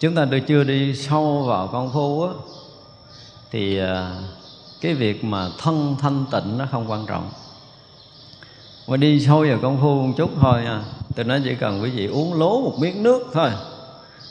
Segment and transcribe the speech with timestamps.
[0.00, 2.32] chúng ta được chưa đi sâu vào công phu á,
[3.50, 4.16] thì à,
[4.80, 7.30] cái việc mà thân thanh tịnh nó không quan trọng.
[8.88, 10.82] Mà đi sâu vào công phu một chút thôi nha
[11.16, 13.50] tôi nói chỉ cần quý vị uống lố một miếng nước thôi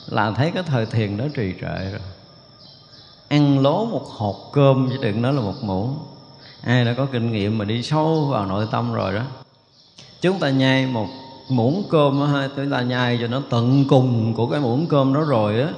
[0.06, 2.00] là thấy cái thời thiền đó trì trệ rồi.
[3.28, 5.98] Ăn lố một hột cơm chứ đừng nói là một muỗng.
[6.62, 9.22] Ai đã có kinh nghiệm mà đi sâu vào nội tâm rồi đó,
[10.20, 11.06] chúng ta nhai một
[11.50, 15.20] muỗng cơm á chúng ta nhai cho nó tận cùng của cái muỗng cơm đó
[15.20, 15.68] rồi á.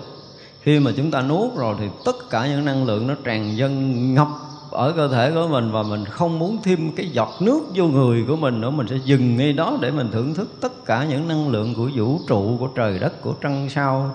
[0.61, 4.15] Khi mà chúng ta nuốt rồi thì tất cả những năng lượng nó tràn dâng
[4.15, 4.29] ngập
[4.71, 8.25] ở cơ thể của mình và mình không muốn thêm cái giọt nước vô người
[8.29, 8.71] của mình nữa.
[8.71, 11.91] Mình sẽ dừng ngay đó để mình thưởng thức tất cả những năng lượng của
[11.97, 14.15] vũ trụ, của trời đất, của trăng sao.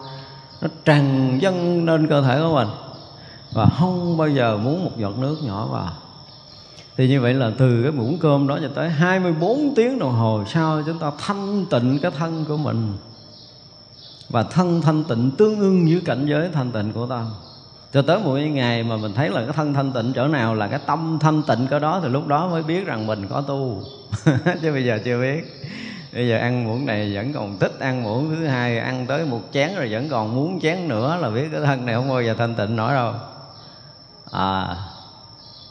[0.61, 2.67] Nó tràn dâng lên cơ thể của mình.
[3.53, 5.91] Và không bao giờ muốn một giọt nước nhỏ vào
[6.97, 10.43] thì như vậy là từ cái muỗng cơm đó cho tới 24 tiếng đồng hồ
[10.47, 12.93] sau chúng ta thanh tịnh cái thân của mình.
[14.29, 17.25] Và thân thanh tịnh tương ưng với cảnh giới thanh tịnh của ta.
[17.93, 20.67] Cho tới một ngày mà mình thấy là cái thân thanh tịnh chỗ nào là
[20.67, 23.81] cái tâm thanh tịnh cái đó thì lúc đó mới biết rằng mình có tu.
[24.61, 25.61] Chứ bây giờ chưa biết.
[26.13, 29.41] Bây giờ ăn muỗng này vẫn còn thích ăn muỗng thứ hai, ăn tới một
[29.53, 32.35] chén rồi vẫn còn muốn chén nữa là biết cái thân này không bao giờ
[32.37, 33.13] thanh tịnh nổi đâu.
[34.31, 34.75] À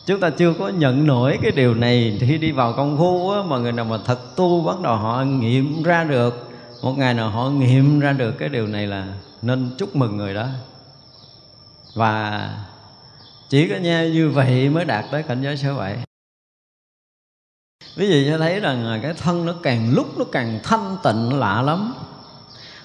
[0.07, 3.43] chúng ta chưa có nhận nổi cái điều này khi đi vào công phu á,
[3.43, 6.51] mà người nào mà thật tu bắt đầu họ nghiệm ra được.
[6.83, 9.07] Một ngày nào họ nghiệm ra được cái điều này là
[9.43, 10.49] nên chúc mừng người đó.
[11.95, 12.51] Và
[13.49, 15.97] chỉ có nghe như vậy mới đạt tới cảnh giới số vậy
[17.97, 21.63] ví dụ cho thấy rằng cái thân nó càng lúc nó càng thanh tịnh lạ
[21.63, 21.95] lắm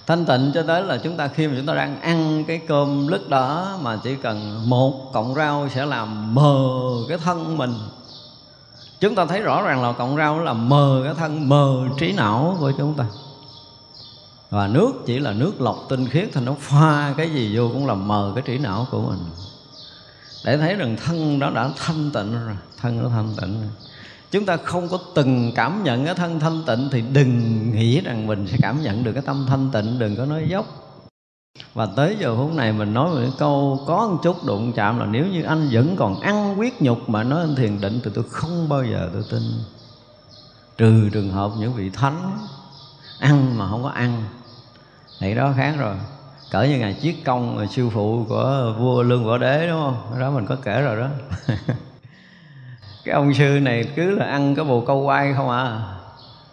[0.08, 3.08] thanh tịnh cho tới là chúng ta khi mà chúng ta đang ăn cái cơm
[3.08, 6.70] lứt đó mà chỉ cần một cọng rau sẽ làm mờ
[7.10, 7.74] cái thân mình.
[9.00, 12.58] Chúng ta thấy rõ ràng là cọng rau là mờ cái thân, mờ trí não
[12.60, 13.06] của chúng ta.
[14.50, 17.88] Và nước chỉ là nước lọc tinh khiết thì nó pha cái gì vô cũng
[17.88, 19.20] làm mờ cái trí não của mình.
[20.46, 23.70] Để thấy rằng thân đó đã thanh tịnh rồi, thân nó thanh tịnh rồi
[24.32, 28.28] chúng ta không có từng cảm nhận cái thân thanh tịnh thì đừng nghĩ rằng
[28.28, 30.66] mình sẽ cảm nhận được cái tâm thanh tịnh, đừng có nói dốc.
[31.74, 35.06] Và tới giờ phút này mình nói một câu có một chút đụng chạm là
[35.06, 38.24] nếu như anh vẫn còn ăn quyết nhục mà nói anh thiền định thì tôi
[38.30, 39.42] không bao giờ tôi tin.
[40.78, 42.38] Trừ trường hợp những vị thánh
[43.20, 44.24] ăn mà không có ăn.
[45.20, 45.96] Thì đó khác rồi.
[46.52, 50.20] Cỡ như ngày chiết công sư phụ của vua lương võ đế, đúng không?
[50.20, 51.08] Đó mình có kể rồi đó.
[53.04, 55.82] cái ông sư này cứ là ăn cái bồ câu quay không à.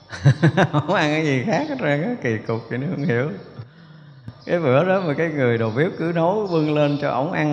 [0.72, 3.30] Không ăn cái gì khác hết trơn á, kỳ cục, vậy nó không hiểu.
[4.46, 7.48] Cái bữa đó mà cái người đầu bếp cứ nấu vươn lên cho ổng ăn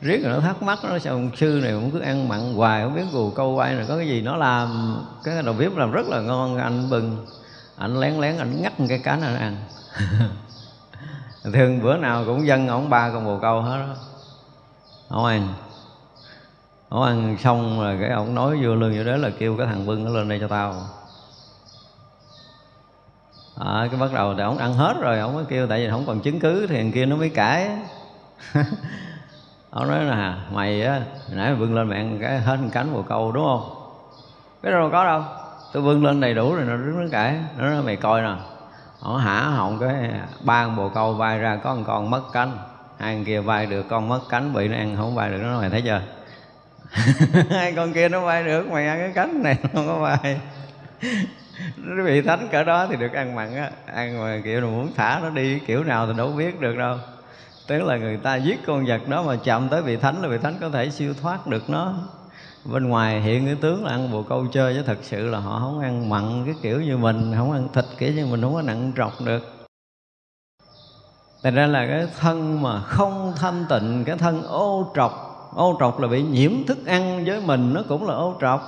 [0.00, 2.82] riết rồi nó thắc mắc, nó sao ông sư này cũng cứ ăn mặn hoài,
[2.82, 4.96] không biết bồ câu quay là có cái gì nó làm.
[5.24, 7.26] Cái đầu bếp làm rất là ngon, anh bừng,
[7.76, 9.56] anh lén lén anh ngắt cái cá nó ăn.
[11.52, 13.94] Thường bữa nào cũng dân ổng ba con bồ câu hết đó
[15.08, 15.48] không ăn
[16.96, 19.86] ông ăn xong rồi cái ông nói vô lương vô đó là kêu cái thằng
[19.86, 20.74] bưng nó lên đây cho tao.
[23.60, 26.04] À, cái bắt đầu thì ông ăn hết rồi ông mới kêu tại vì không
[26.06, 27.70] còn chứng cứ thì thằng kia nó mới cãi.
[29.70, 32.92] Ông nói là mày á nãy mày bưng lên mẹ ăn cái hết một cánh
[32.92, 33.70] bồ câu đúng không?
[34.62, 35.22] Cái đâu có đâu
[35.72, 37.36] tôi bưng lên đầy đủ rồi nó đứng nó cãi.
[37.58, 38.34] Nó nói mày coi nè
[39.04, 42.58] nó hả họng cái ba con bồ câu bay ra có một con mất cánh
[42.98, 45.38] hai con kia bay được con mất cánh bị nó ăn không bay được.
[45.42, 46.00] Nó nói mày thấy chưa?
[47.50, 50.40] Hai con kia nó bay được, mày ăn cái cánh này nó không có bay.
[51.76, 53.70] Nó bị thánh cỡ đó thì được ăn mặn á.
[53.86, 56.98] Ăn mà kiểu là muốn thả nó đi, kiểu nào thì đâu biết được đâu.
[57.66, 60.38] Tức là người ta giết con vật đó mà chạm tới vị thánh là vị
[60.42, 61.94] thánh có thể siêu thoát được nó.
[62.64, 65.58] Bên ngoài hiện cái tướng là ăn bồ câu chơi chứ thật sự là họ
[65.60, 68.62] không ăn mặn cái kiểu như mình, không ăn thịt kiểu như mình, không có
[68.62, 69.66] nặng trọc được.
[71.42, 76.00] Thành ra là cái thân mà không thanh tịnh, Cái thân ô trọc Ô trọc
[76.00, 78.62] là bị nhiễm thức ăn với mình, Nó cũng là ô trọc.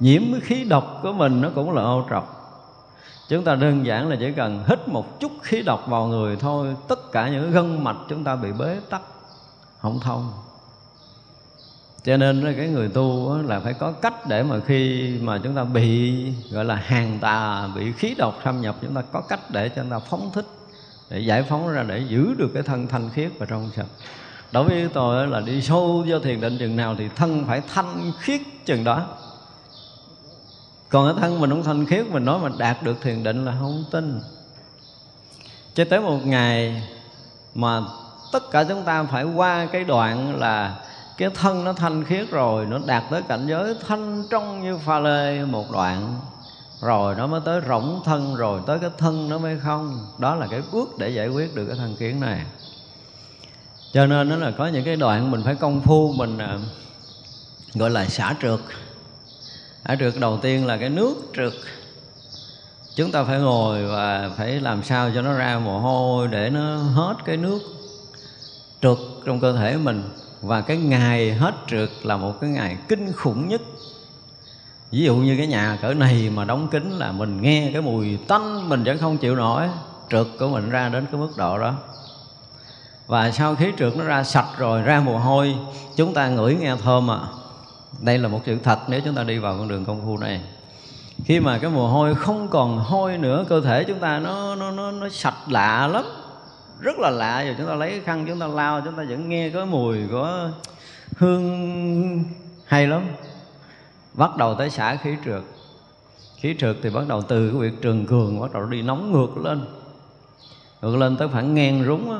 [0.00, 2.34] Nhiễm khí độc của mình, Nó cũng là ô trọc.
[3.28, 6.76] Chúng ta đơn giản là chỉ cần hít một chút khí độc vào người thôi,
[6.88, 9.02] Tất cả những gân mạch chúng ta bị bế tắc,
[9.78, 10.32] Không thông.
[12.04, 15.64] Cho nên cái người tu là phải có cách để mà khi mà chúng ta
[15.64, 19.68] bị, gọi là, hàng tà, bị khí độc xâm nhập, chúng ta có cách để
[19.68, 20.46] cho chúng ta phóng thích,
[21.10, 23.86] để giải phóng ra, để giữ được cái thân thanh khiết và trong sạch
[24.52, 28.12] đối với tôi là đi sâu vô thiền định chừng nào thì thân phải thanh
[28.20, 29.06] khiết chừng đó.
[30.88, 33.56] Còn cái thân mình không thanh khiết, mình nói mình đạt được thiền định là
[33.60, 34.20] không tin.
[35.74, 36.82] Cho tới một ngày
[37.54, 37.80] mà
[38.32, 40.80] tất cả chúng ta phải qua cái đoạn là
[41.16, 44.98] cái thân nó thanh khiết rồi, nó đạt tới cảnh giới thanh trong như pha
[44.98, 46.20] lê một đoạn,
[46.80, 50.06] rồi nó mới tới rỗng thân, rồi tới cái thân nó mới không.
[50.18, 52.40] Đó là cái bước để giải quyết được cái thân kiến này
[53.92, 56.58] cho nên nó là có những cái đoạn mình phải công phu mình à,
[57.74, 58.60] gọi là xả trượt.
[59.84, 61.52] Xả trượt đầu tiên là cái nước trượt.
[62.96, 66.76] Chúng ta phải ngồi và phải làm sao cho nó ra mồ hôi để nó
[66.76, 67.58] hết cái nước
[68.82, 70.02] trượt trong cơ thể mình.
[70.42, 73.60] Và cái ngày hết trượt là một cái ngày kinh khủng nhất.
[74.90, 78.16] Ví dụ như cái nhà cỡ này mà đóng kín là mình nghe cái mùi
[78.28, 79.68] tanh mình vẫn không chịu nổi
[80.10, 81.74] trượt của mình ra đến cái mức độ đó
[83.08, 85.54] và sau khí trượt nó ra sạch rồi ra mồ hôi
[85.96, 87.18] chúng ta ngửi nghe thơm à
[88.00, 90.40] đây là một sự thật nếu chúng ta đi vào con đường công phu này.
[91.24, 94.70] Khi mà cái mồ hôi không còn hôi nữa cơ thể chúng ta nó nó
[94.70, 96.04] nó, nó sạch lạ lắm.
[96.80, 99.28] Rất là lạ rồi chúng ta lấy cái khăn chúng ta lau chúng ta vẫn
[99.28, 100.50] nghe cái mùi của
[101.16, 102.24] hương
[102.64, 103.02] hay lắm.
[104.14, 105.42] Bắt đầu tới xả khí trượt.
[106.36, 109.44] Khí trượt thì bắt đầu từ cái việc trường cường bắt đầu đi nóng ngược
[109.44, 109.60] lên
[110.82, 112.18] ngược lên tới khoảng ngang rúng á.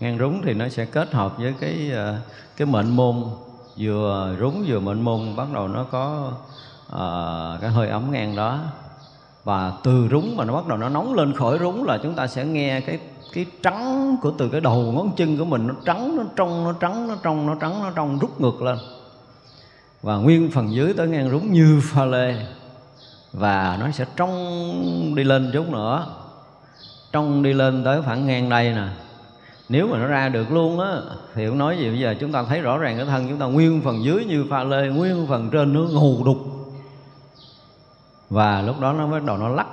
[0.00, 2.16] Ngang rúng thì nó sẽ kết hợp với cái ờ,
[2.56, 3.24] cái mệnh môn.
[3.76, 6.32] Vừa rúng vừa mệnh môn bắt đầu nó có
[6.86, 8.58] uh, cái hơi ấm ngang đó.
[9.44, 12.26] Và từ rúng mà nó bắt đầu nó nóng lên khỏi rúng là chúng ta
[12.26, 12.98] sẽ nghe cái
[13.32, 16.72] cái trắng của từ cái đầu ngón chân của mình nó trắng nó trong nó
[16.72, 18.78] trắng nó trong nó trắng nó trong rút ngược lên.
[20.02, 22.34] Và nguyên phần dưới tới ngang rúng như pha lê.
[23.32, 26.06] Và nó sẽ trong đi lên chút nữa
[27.14, 28.86] trong đi lên tới khoảng ngang đây nè.
[29.68, 31.00] Nếu mà nó ra được luôn á,
[31.34, 32.14] thì cũng nói gì bây giờ?
[32.20, 34.88] Chúng ta thấy rõ ràng cái thân chúng ta nguyên phần dưới như pha lê,
[34.88, 36.38] nguyên phần trên nó ngù đục.
[38.30, 39.66] Và lúc đó nó bắt đầu nó lắc.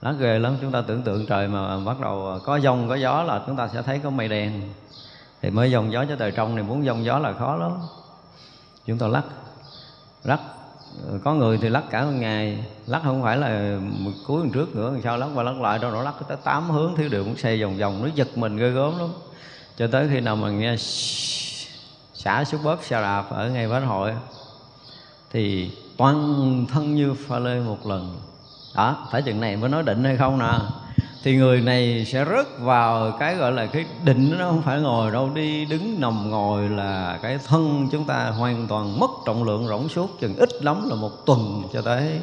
[0.00, 0.56] Lắc ghê lắm.
[0.60, 3.68] Chúng ta tưởng tượng trời mà bắt đầu có giông, có gió là chúng ta
[3.68, 4.62] sẽ thấy có mây đen.
[5.42, 7.72] Thì mới dòng gió cho trời trong này muốn dông gió là khó lắm.
[8.86, 9.24] Chúng ta lắc.
[10.24, 10.40] Lắc
[11.06, 12.64] Ờ, có người thì lắc cả một ngày.
[12.86, 15.90] Lắc không phải là một cuối một trước nữa sau lắc qua lắc lại đâu,
[15.90, 18.70] nó lắc tới tám hướng thiếu điều cũng xây vòng vòng, nó giật mình ghê
[18.70, 19.08] gớm lắm.
[19.76, 20.76] Cho tới khi nào mà nghe
[22.14, 24.12] xả xuống bóp xe đạp ở ngay bến hội,
[25.30, 28.16] thì toàn thân như pha lê một lần.
[28.74, 30.52] Đó, phải chừng này mới nói định hay không nè?
[31.22, 35.10] Thì người này sẽ rớt vào cái gọi là cái định nó không phải ngồi
[35.10, 39.68] đâu đi đứng nằm ngồi là cái thân chúng ta hoàn toàn mất trọng lượng
[39.68, 42.20] rỗng suốt chừng ít lắm là một tuần cho tới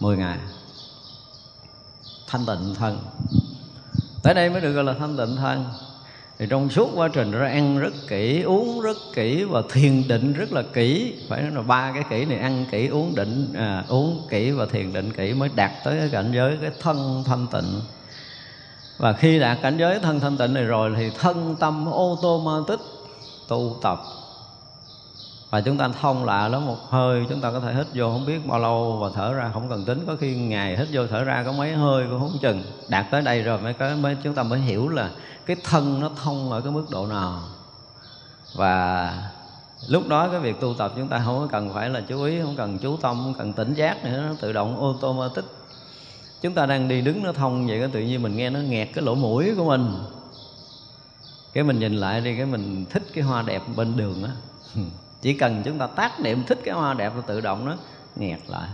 [0.00, 0.38] 10 ngày.
[2.26, 2.98] Thanh tịnh thân.
[4.22, 5.64] Tới đây mới được gọi là thanh tịnh thân.
[6.38, 10.32] Thì trong suốt quá trình ra ăn rất kỹ uống rất kỹ và thiền định
[10.32, 11.14] rất là kỹ.
[11.28, 14.66] Phải nói là ba cái kỹ này ăn kỹ uống định à, uống kỹ và
[14.66, 17.80] thiền định kỹ mới đạt tới cái cảnh giới cái thân thanh tịnh
[19.00, 22.40] và khi đạt cảnh giới thân thanh tịnh này rồi thì thân tâm ô tô
[22.44, 22.80] ma tích
[23.48, 24.02] tu tập.
[25.50, 28.26] Và chúng ta thông lạ lắm một hơi, chúng ta có thể hít vô không
[28.26, 30.04] biết bao lâu và thở ra không cần tính.
[30.06, 32.62] Có khi ngày hít vô thở ra có mấy hơi cũng không chừng.
[32.88, 35.10] Đạt tới đây rồi mới có, mới chúng ta mới hiểu là
[35.46, 37.40] cái thân nó thông ở cái mức độ nào.
[38.54, 39.14] Và
[39.88, 42.56] lúc đó cái việc tu tập chúng ta không cần phải là chú ý, không
[42.56, 45.44] cần chú tâm, không cần tỉnh giác nữa, nó tự động automatic
[46.42, 48.88] chúng ta đang đi đứng nó thông vậy đó, tự nhiên mình nghe nó nghẹt
[48.94, 49.92] cái lỗ mũi của mình.
[51.52, 54.30] Cái mình nhìn lại đi, cái mình thích cái hoa đẹp bên đường á.
[55.22, 57.76] Chỉ cần chúng ta tác niệm thích cái hoa đẹp nó tự động nó
[58.16, 58.68] nghẹt lại.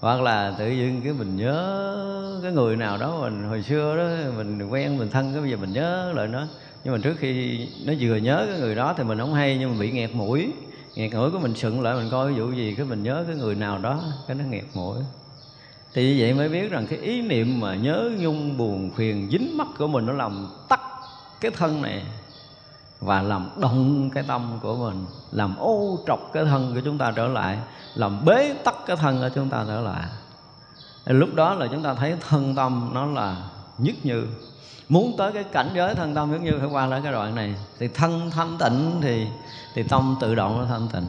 [0.00, 4.32] Hoặc là tự nhiên cái mình nhớ cái người nào đó mình hồi xưa đó,
[4.36, 6.46] mình quen, mình thân, cái bây giờ mình nhớ lại nó.
[6.84, 9.70] Nhưng mà trước khi nó vừa nhớ cái người đó thì mình không hay, nhưng
[9.70, 10.52] mà bị nghẹt mũi.
[10.94, 13.36] Nghẹt mũi của mình sững lại, mình coi ví dụ gì, cái mình nhớ cái
[13.36, 14.98] người nào đó, cái nó nghẹt mũi
[15.94, 19.56] thì như vậy mới biết rằng cái ý niệm mà nhớ nhung, buồn, phiền, dính
[19.56, 20.80] mắt của mình nó làm tắt
[21.40, 22.02] cái thân này
[23.00, 27.12] và làm động cái tâm của mình, làm ô trọc cái thân của chúng ta
[27.16, 27.58] trở lại,
[27.94, 30.02] làm bế tắc cái thân của chúng ta trở lại.
[31.06, 33.36] Lúc đó là chúng ta thấy thân tâm nó là
[33.78, 34.26] nhất như
[34.88, 37.54] muốn tới cái cảnh giới thân tâm nhất như phải qua lại cái đoạn này.
[37.78, 39.26] Thì thân thanh tịnh thì
[39.74, 41.06] thì tâm tự động nó thanh tịnh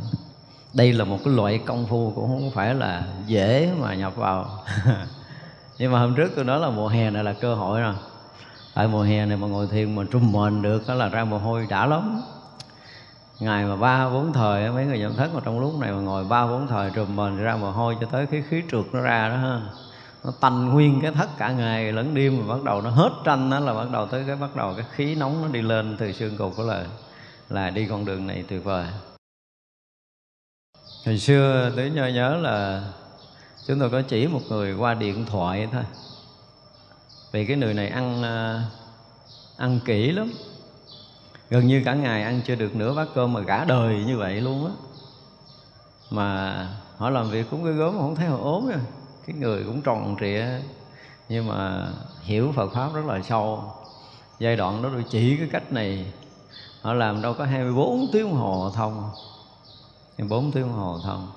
[0.75, 4.63] đây là một cái loại công phu cũng không phải là dễ mà nhập vào.
[5.77, 7.94] Nhưng mà hôm trước tôi nói là mùa hè này là cơ hội rồi.
[8.74, 11.38] Tại mùa hè này mà ngồi thiền mà trung mền được, đó là ra mồ
[11.38, 12.22] hôi đã lắm.
[13.39, 16.24] Ngày mà ba, bốn thời mấy người nhận thất mà trong lúc này mà ngồi
[16.24, 19.29] ba, bốn thời trùm mền ra mồ hôi cho tới cái khí trượt nó ra
[19.29, 19.62] đó ha.
[20.24, 23.50] Nó tanh nguyên cái thất cả ngày, lẫn đêm mà bắt đầu nó hết tranh
[23.50, 26.12] đó là bắt đầu tới cái, bắt đầu cái khí nóng nó đi lên từ
[26.12, 26.86] xương cục của là
[27.50, 28.86] là đi con đường này tuyệt vời
[31.05, 32.83] hồi xưa tới nhớ nhớ là
[33.67, 35.83] chúng tôi có chỉ một người qua điện thoại thôi.
[37.31, 38.63] Vì cái người này ăn à,
[39.57, 40.31] ăn kỹ lắm.
[41.50, 44.41] Gần như cả ngày ăn chưa được nửa bát cơm mà cả đời như vậy
[44.41, 44.71] luôn á.
[46.09, 48.79] Mà họ làm việc cũng ghê gớm không thấy họ ốm nha.
[49.27, 50.45] Cái người cũng tròn trịa.
[51.29, 51.88] Nhưng mà
[52.21, 53.74] hiểu Phật pháp rất là sâu.
[54.39, 56.05] Giai đoạn đó tôi chỉ cái cách này.
[56.81, 59.12] Họ làm đâu có 24 tiếng đồng hồ thông
[60.17, 61.31] 24 tiếng hồ thông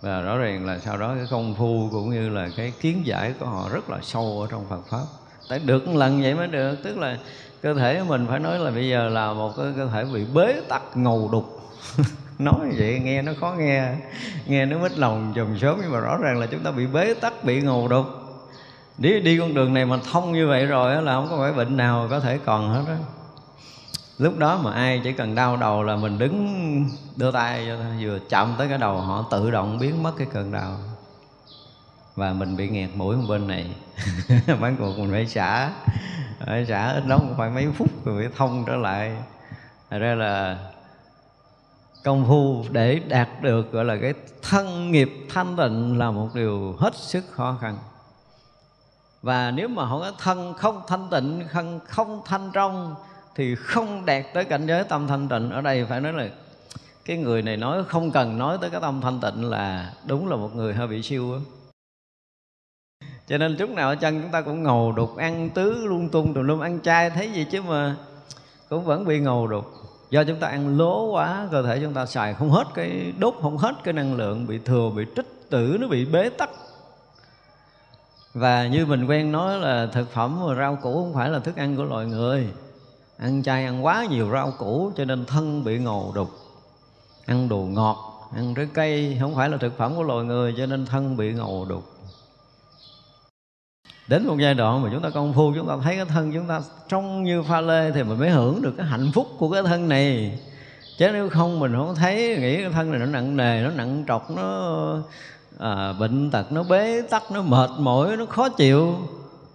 [0.00, 3.34] và rõ ràng là sau đó cái công phu cũng như là cái kiến giải
[3.40, 5.04] của họ rất là sâu ở trong Phật pháp.
[5.48, 7.18] Tại được một lần vậy mới được, tức là
[7.62, 10.24] cơ thể của mình phải nói là bây giờ là một cái cơ thể bị
[10.34, 11.60] bế tắc, ngầu đục.
[12.38, 13.94] Nói vậy nghe nó khó nghe
[14.46, 17.14] nghe nó mít lòng chùm sớm nhưng mà rõ ràng là chúng ta bị bế
[17.14, 18.06] tắc, bị ngầu đục.
[18.98, 21.76] Đi đi con đường này mà thông như vậy rồi là không có phải bệnh
[21.76, 22.94] nào có thể còn hết đó
[24.18, 27.68] lúc đó mà ai chỉ cần đau đầu là mình đứng, đưa tay
[28.00, 30.78] vừa chạm tới cái đầu họ tự động biến mất cái cơn đau.
[32.14, 33.70] Và mình bị nghẹt mũi bên này.
[34.60, 35.70] Bán cuộc mình phải xả
[36.46, 39.16] phải xả ít lắm phải mấy phút rồi phải thông trở lại.
[39.90, 40.58] Thật ra là
[42.04, 46.76] công phu để đạt được, gọi là cái thân nghiệp thanh tịnh là một điều
[46.78, 47.78] hết sức khó khăn.
[49.22, 52.94] Và nếu mà không có thân không thanh tịnh, thân không thanh trong
[53.36, 55.50] thì không đạt tới cảnh giới tâm thanh tịnh.
[55.50, 56.28] Ở đây phải nói là
[57.04, 60.36] cái người này nói không cần nói tới cái tâm thanh tịnh là đúng là
[60.36, 61.38] một người hơi bị siêu á.
[63.28, 66.34] Cho nên lúc nào ở chân chúng ta cũng ngầu đục, ăn tứ lung tung
[66.34, 67.96] tùm lum ăn chay, thấy gì chứ mà
[68.68, 69.64] cũng vẫn bị ngầu đục.
[70.10, 73.34] Do chúng ta ăn lố quá, cơ thể chúng ta xài không hết cái đốt,
[73.42, 76.50] không hết cái năng lượng, bị thừa, bị trích tử, nó bị bế tắc.
[78.34, 81.56] Và như mình quen nói là thực phẩm và rau củ không phải là thức
[81.56, 82.48] ăn của loài người
[83.18, 86.30] ăn chay ăn quá nhiều rau củ cho nên thân bị ngầu đục.
[87.26, 90.66] Ăn đồ ngọt ăn trái cây không phải là thực phẩm của loài người cho
[90.66, 91.84] nên thân bị ngầu đục.
[94.08, 96.48] Đến một giai đoạn mà chúng ta công phu chúng ta thấy cái thân chúng
[96.48, 99.62] ta trông như pha lê thì mình mới hưởng được cái hạnh phúc của cái
[99.62, 100.38] thân này.
[100.98, 104.04] Chứ nếu không mình không thấy nghĩ cái thân này nó nặng nề nó nặng
[104.08, 104.72] trọc nó
[105.58, 108.94] à, bệnh tật nó bế tắc nó mệt mỏi nó khó chịu.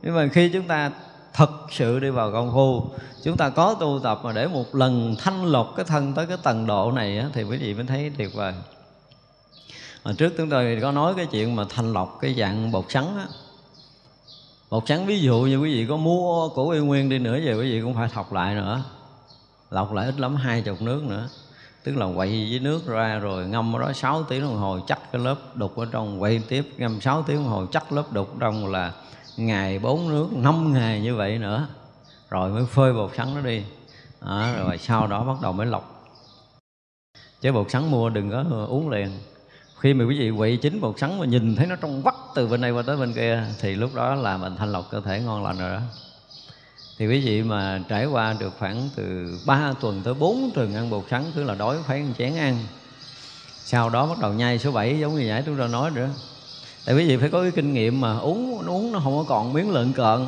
[0.01, 0.91] Nhưng mà khi chúng ta
[1.33, 2.83] thật sự đi vào công phu
[3.23, 6.37] chúng ta có tu tập mà để một lần thanh lọc cái thân tới cái
[6.43, 8.53] tầng độ này á, thì quý vị mới thấy tuyệt vời.
[10.03, 13.05] Mà trước chúng tôi có nói cái chuyện mà thanh lọc cái dạng bột sắn
[13.17, 13.27] á.
[14.69, 17.53] Bột sắn ví dụ như quý vị có mua của y nguyên đi nữa về
[17.53, 18.83] quý vị cũng phải thọc lại nữa.
[19.69, 21.29] Lọc lại ít lắm hai chục nước nữa.
[21.83, 25.11] Tức là quậy với nước ra rồi ngâm ở đó 6 tiếng đồng hồ chắc
[25.11, 28.35] cái lớp đục ở trong quậy tiếp ngâm 6 tiếng đồng hồ chắc lớp đục
[28.39, 28.91] trong là
[29.45, 31.67] ngày bốn nước năm ngày như vậy nữa
[32.29, 33.63] rồi mới phơi bột sắn nó đi.
[34.19, 36.13] À, rồi sau đó bắt đầu mới lọc.
[37.41, 39.09] Chứ bột sắn mua đừng có uống liền.
[39.79, 42.47] Khi mà quý vị quậy chín bột sắn mà nhìn thấy nó trong vắt từ
[42.47, 45.19] bên này qua tới bên kia thì lúc đó là mình thanh lọc cơ thể
[45.19, 45.79] ngon lành rồi đó.
[46.97, 50.89] Thì quý vị mà trải qua được khoảng từ 3 tuần tới 4 tuần ăn
[50.89, 52.57] bột sắn cứ là đói phải ăn chén ăn.
[53.63, 56.09] Sau đó bắt đầu nhai số 7 giống như nãy chúng ta nói nữa
[56.85, 59.53] tại quý vị phải có cái kinh nghiệm mà uống uống nó không có còn
[59.53, 60.27] miếng lợn cợn.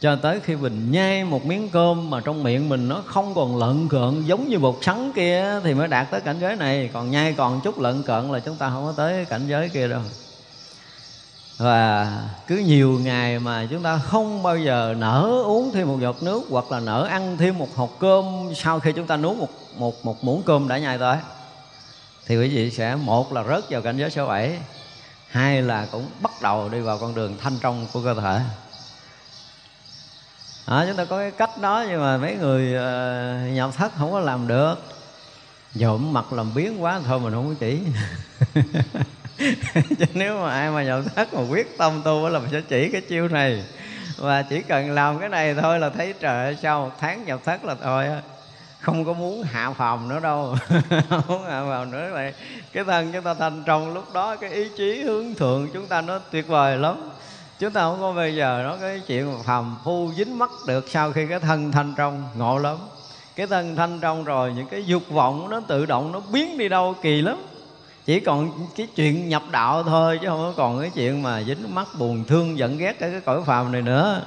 [0.00, 3.56] Cho tới khi mình nhai một miếng cơm mà trong miệng mình nó không còn
[3.56, 6.90] lợn cợn, giống như bột sắn kia thì mới đạt tới cảnh giới này.
[6.92, 9.88] Còn nhai còn chút lợn cợn là chúng ta không có tới cảnh giới kia
[9.88, 10.00] đâu.
[11.56, 12.12] Và
[12.46, 16.42] cứ nhiều ngày mà chúng ta không bao giờ nở uống thêm một giọt nước
[16.50, 20.04] hoặc là nở ăn thêm một hộp cơm sau khi chúng ta nuốt một một
[20.04, 21.16] một muỗng cơm đã nhai tới,
[22.26, 24.58] thì quý vị sẽ, một là rớt vào cảnh giới số 7
[25.28, 28.40] hai là cũng bắt đầu đi vào con đường thanh trong của cơ thể.
[30.64, 33.92] À, chúng ta có cái cách đó nhưng mà mấy người ờ, uh, nhập thất
[33.98, 34.74] không có làm được.
[35.74, 37.80] Dộm mặt làm biến quá thôi mình không có chỉ.
[39.98, 42.90] Chứ nếu mà ai mà nhập thất mà quyết tâm tu là mình sẽ chỉ
[42.92, 43.64] cái chiêu này.
[44.16, 47.40] Và chỉ cần làm cái này thôi là thấy trời ơi sau một tháng nhập
[47.44, 48.20] thất là thôi á
[48.80, 50.56] không có muốn hạ phòng nữa đâu.
[51.08, 52.10] Không muốn hạ phòng nữa.
[52.12, 52.34] Vậy
[52.72, 56.00] cái thân chúng ta thành trong lúc đó cái ý chí hướng thượng chúng ta
[56.00, 57.10] nó tuyệt vời lắm.
[57.58, 61.12] Chúng ta không có bây giờ nó cái chuyện phàm phu dính mắt được sau
[61.12, 62.76] khi cái thân thanh trong ngộ lắm.
[63.36, 66.68] Cái thân thanh trong rồi những cái dục vọng nó tự động nó biến đi
[66.68, 67.36] đâu kỳ lắm.
[68.04, 71.74] Chỉ còn cái chuyện nhập đạo thôi chứ không có còn cái chuyện mà dính
[71.74, 74.22] mắt buồn thương giận ghét cái, cái cõi phàm này nữa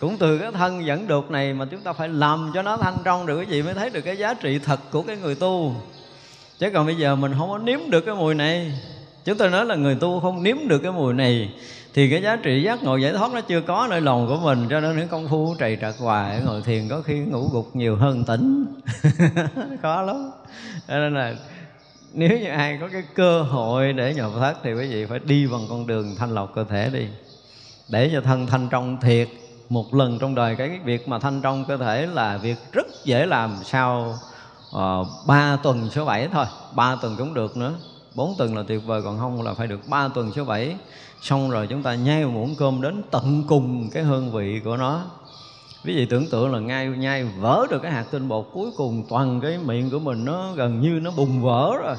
[0.00, 2.96] cũng từ cái thân dẫn được này mà chúng ta phải làm cho nó thanh
[3.04, 5.74] trong được cái gì mới thấy được cái giá trị thật của cái người tu.
[6.58, 8.72] Chứ còn bây giờ mình không có nếm được cái mùi này.
[9.24, 11.52] Chúng tôi nói là người tu không nếm được cái mùi này,
[11.94, 14.66] thì cái giá trị giác ngộ giải thoát nó chưa có nơi lòng của mình,
[14.70, 17.96] cho nên những công phu trầy trật hoài, ngồi thiền có khi ngủ gục nhiều
[17.96, 18.64] hơn tỉnh.
[19.82, 20.30] Khó lắm.
[20.88, 21.34] Cho nên là
[22.12, 25.46] nếu như ai có cái cơ hội để nhập thất thì quý vị phải đi
[25.46, 27.06] bằng con đường thanh lọc cơ thể đi,
[27.88, 29.28] để cho thân thanh trong thiệt
[29.70, 33.26] một lần trong đời cái việc mà thanh trong cơ thể là việc rất dễ
[33.26, 34.18] làm sau
[34.76, 37.74] uh, tuần số 7 thôi ba tuần cũng được nữa.
[38.14, 40.76] Bốn tuần là tuyệt vời còn không là phải được ba tuần số bảy.
[41.22, 44.76] Xong rồi chúng ta nhai một muỗng cơm đến tận cùng cái hương vị của
[44.76, 45.02] nó.
[45.84, 49.04] Ví dụ tưởng tượng là ngay nhai vỡ được cái hạt tinh bột cuối cùng
[49.08, 51.96] toàn cái miệng của mình nó gần như nó bùng vỡ rồi.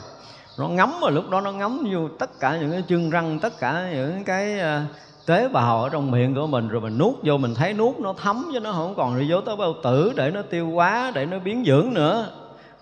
[0.58, 3.60] Nó ngấm rồi lúc đó nó ngấm vô tất cả những cái chân răng tất
[3.60, 4.82] cả những cái ờ,
[5.26, 8.14] tế bào ở trong miệng của mình, rồi mình nuốt vô, mình thấy nuốt nó
[8.14, 11.26] thấm chứ nó không còn đi vô tới bao tử để nó tiêu hóa, để
[11.26, 12.28] nó biến dưỡng nữa.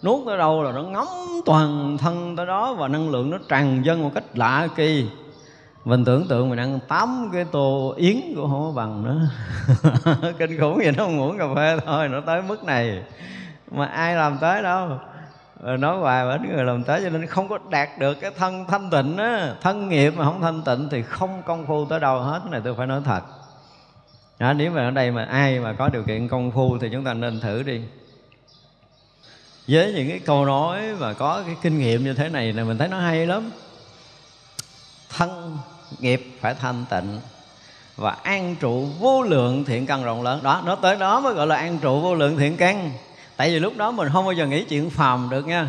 [0.03, 1.07] Nuốt tới đâu là nó ngấm
[1.45, 5.05] toàn thân tới đó và năng lượng nó tràn dân một cách lạ kỳ.
[5.85, 9.21] Mình tưởng tượng mình ăn tám cái tô yến của không bằng nữa.
[10.37, 13.03] Kinh khủng vậy, nó không uống cà phê thôi, nó tới mức này.
[13.71, 14.89] Mà ai làm tới đâu?
[15.59, 18.89] Nói hoài mà người làm tới cho nên không có đạt được cái thân thanh
[18.89, 22.39] tịnh á thân nghiệp mà không thanh tịnh thì không công phu tới đâu hết.
[22.43, 23.21] Cái này tôi phải nói thật.
[24.39, 27.03] Đó, nếu mà ở đây mà ai mà có điều kiện công phu thì chúng
[27.03, 27.81] ta nên thử đi.
[29.67, 32.77] Với những cái câu nói và có cái kinh nghiệm như thế này là mình
[32.77, 33.51] thấy nó hay lắm.
[35.09, 35.57] Thân
[35.99, 37.19] nghiệp phải thanh tịnh
[37.95, 40.39] và an trụ vô lượng thiện căn rộng lớn.
[40.43, 42.91] Đó nó tới đó mới gọi là an trụ vô lượng thiện căn
[43.39, 45.67] tại vì lúc đó mình không bao giờ nghĩ chuyện phàm được nha.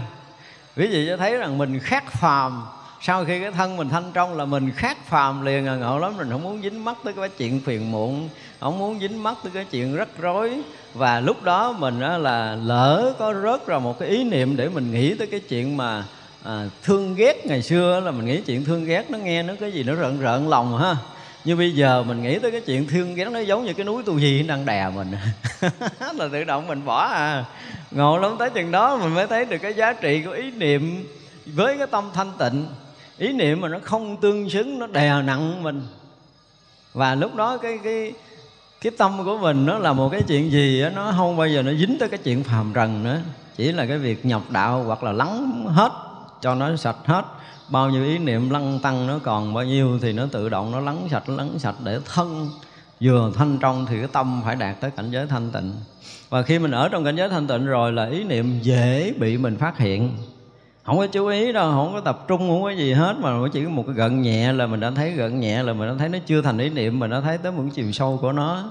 [0.77, 2.63] Ví dụ cho thấy rằng mình khác phàm.
[3.01, 6.17] Sau khi cái thân mình thanh trong là mình khác phàm liền à ngộ lắm
[6.17, 8.29] mình không muốn dính mắt tới cái chuyện phiền muộn
[8.61, 10.61] không muốn dính mắt tới cái chuyện rắc rối.
[10.95, 14.93] Và lúc đó mình là lỡ có rớt ra một cái ý niệm để mình
[14.93, 16.05] nghĩ tới cái chuyện mà
[16.45, 19.73] à, thương ghét ngày xưa là mình nghĩ chuyện thương ghét nó nghe nó cái
[19.73, 20.97] gì nó rợn rợn lòng ha
[21.45, 24.03] như bây giờ mình nghĩ tới cái chuyện thương ghét nó giống như cái núi
[24.03, 25.13] tu di đang đè mình.
[26.15, 27.45] Là tự động mình bỏ à.
[27.91, 31.07] Ngộ lắm tới chừng đó mình mới thấy được cái giá trị của ý niệm
[31.47, 32.67] với cái tâm thanh tịnh.
[33.19, 35.83] Ý niệm mà nó không tương xứng nó đè nặng mình.
[36.95, 38.13] Và lúc đó cái cái
[38.81, 41.63] cái tâm của mình nó là một cái chuyện gì đó, nó không bao giờ
[41.63, 43.21] nó dính tới cái chuyện phàm trần nữa.
[43.57, 45.93] Chỉ là cái việc nhập đạo hoặc là lắng hết
[46.41, 47.25] cho nó sạch hết.
[47.69, 50.81] Bao nhiêu ý niệm lăng tăng nó còn bao nhiêu thì nó tự động nó
[50.81, 52.49] lắng sạch lắng sạch để thân
[53.01, 55.73] vừa thanh trong thì cái tâm phải đạt tới cảnh giới thanh tịnh.
[56.31, 59.39] Và khi mình ở trong cảnh giới thanh tịnh rồi là ý niệm dễ bị
[59.39, 60.11] mình phát hiện.
[60.85, 63.67] Không có chú ý đâu, không có tập trung, không có gì hết, mà chỉ
[63.67, 66.19] một cái gần nhẹ là mình đã thấy gần nhẹ, là mình đã thấy nó
[66.27, 68.65] chưa thành ý niệm, mình đã thấy tới một cái chiều sâu của nó.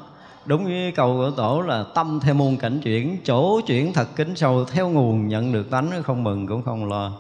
[0.46, 4.36] Đúng với cầu của tổ là tâm theo môn cảnh chuyển, chỗ chuyển thật kính
[4.36, 7.12] sâu, theo nguồn nhận được tánh, không mừng cũng không lo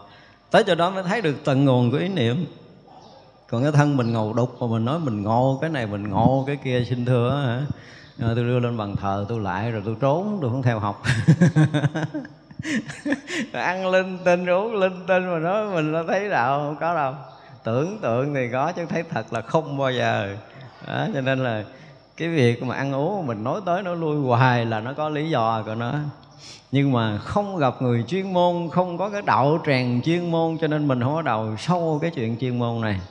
[0.52, 2.46] tới chỗ đó mới thấy được tận nguồn của ý niệm.
[3.50, 6.44] Còn cái thân mình ngầu đục mà mình nói mình ngộ cái này mình ngộ
[6.48, 7.62] cái kia xin thưa hả?
[8.18, 11.04] Rồi tôi đưa lên bàn thờ tôi lại rồi tôi trốn tôi không theo học.
[13.54, 17.14] Ăn linh tinh uống linh tinh mà nói mình nó thấy đạo không có đâu.
[17.64, 20.36] Tưởng tượng thì có chứ thấy thật là không bao giờ.
[20.88, 21.64] Đó, cho nên là
[22.18, 25.30] cái việc mà ăn uống mình nói tới nó lui hoài là nó có lý
[25.30, 25.94] do của nó
[26.72, 30.68] nhưng mà không gặp người chuyên môn, không có cái đạo tràng chuyên môn, cho
[30.68, 33.02] nên mình không có đầu sâu cái chuyện chuyên môn này.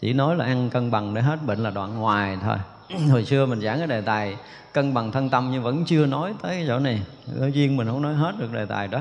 [0.00, 2.56] Chỉ nói là ăn cân bằng để hết bệnh là đoạn ngoài thôi.
[3.10, 4.36] Hồi xưa mình giảng cái đề tài
[4.72, 7.02] cân bằng thân tâm nhưng vẫn chưa nói tới cái chỗ này.
[7.38, 9.00] Ở duyên mình không nói hết được đề tài đó.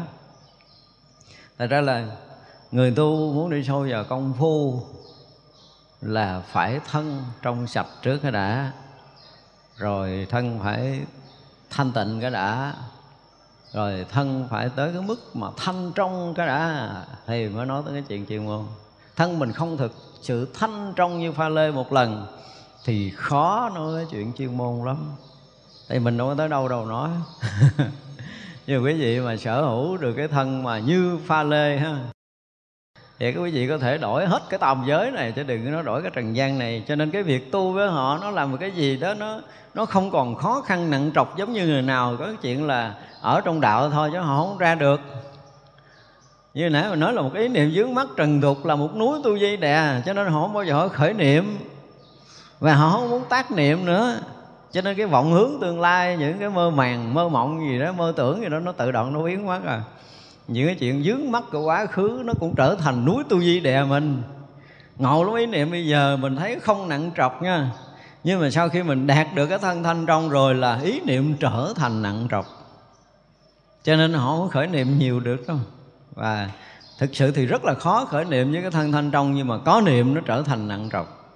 [1.58, 2.05] Thật ra là
[2.71, 4.82] người tu muốn đi sâu vào công phu
[6.01, 8.71] là phải thân trong sạch trước cái đã.
[9.77, 11.01] Rồi thân phải
[11.69, 12.73] thanh tịnh cái đã
[13.73, 16.91] rồi thân phải tới cái mức mà thanh trong cái đã.
[17.27, 18.65] Thì mới nói tới cái chuyện chuyên môn.
[19.15, 22.27] Thân mình không thực, sự thanh trong như pha lê một lần,
[22.86, 25.12] thì khó nói cái chuyện chuyên môn lắm.
[25.89, 27.10] Thì mình đâu có tới đâu đâu nói.
[28.67, 31.97] Nhưng quý vị mà sở hữu được cái thân mà như pha lê ha
[33.19, 35.82] thì các quý vị có thể đổi hết cái tầm giới này, chứ đừng nó
[35.82, 36.84] đổi cái trần gian này.
[36.88, 39.39] Cho nên cái việc tu với họ, nó làm một cái gì đó, nó
[39.73, 42.15] nó không còn khó khăn, nặng trọc giống như người nào.
[42.19, 45.01] Có cái chuyện là ở trong đạo thôi, chứ họ không ra được.
[46.53, 49.19] Như nãy mình nói là một ý niệm dướng mắt trần tục là một núi
[49.23, 51.58] tu di đè, cho nên họ không bao giờ khởi niệm.
[52.60, 54.19] Và họ không muốn tác niệm nữa.
[54.71, 57.91] Cho nên cái vọng hướng tương lai, những cái mơ màng, mơ mộng gì đó,
[57.91, 59.79] mơ tưởng gì đó, nó tự động nó biến mất rồi
[60.50, 63.60] những cái chuyện dướng mắt của quá khứ nó cũng trở thành núi tu di
[63.60, 64.22] đè mình.
[64.98, 67.72] Ngộ lắm ý niệm bây giờ, mình thấy không nặng trọc nha.
[68.24, 71.36] Nhưng mà sau khi mình đạt được cái thân thanh trong rồi là ý niệm
[71.40, 72.46] trở thành nặng trọc.
[73.84, 75.58] Cho nên họ không khởi niệm nhiều được đâu.
[76.16, 76.50] Và
[77.00, 79.58] thực sự thì rất là khó khởi niệm với cái thân thanh trong, nhưng mà
[79.58, 81.36] có niệm nó trở thành nặng trọc.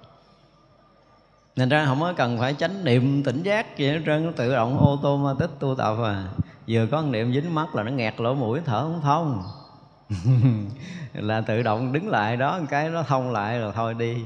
[1.56, 4.54] Nên ra không có cần phải chánh niệm tỉnh giác gì hết trơn nó tự
[4.54, 6.24] động ô tô ma tích tu tập à
[6.68, 9.42] vừa có niệm dính mắt là nó nghẹt lỗ mũi thở không thông.
[11.12, 14.24] Là tự động đứng lại đó một cái nó thông lại rồi thôi đi.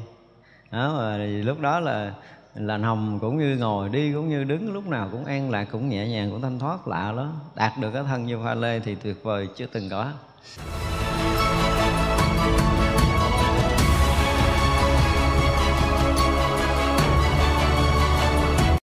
[0.70, 2.12] Đó mà lúc đó là
[2.54, 5.88] là nằm cũng như ngồi đi cũng như đứng lúc nào cũng an lạc cũng
[5.88, 8.94] nhẹ nhàng cũng thanh thoát lạ đó đạt được cái thân như pha lê thì
[8.94, 10.12] tuyệt vời chưa từng có